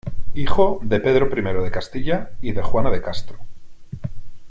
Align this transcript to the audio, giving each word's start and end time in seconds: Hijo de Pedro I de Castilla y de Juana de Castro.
Hijo 0.33 0.79
de 0.81 0.99
Pedro 0.99 1.29
I 1.37 1.63
de 1.63 1.69
Castilla 1.69 2.31
y 2.41 2.53
de 2.53 2.63
Juana 2.63 2.89
de 2.89 3.03
Castro. 3.03 3.37